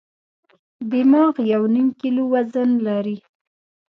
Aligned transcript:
دماغ 0.91 1.33
یو 1.53 1.63
نیم 1.73 1.87
کیلو 1.99 2.23
وزن 2.33 2.69
لري. 2.85 3.17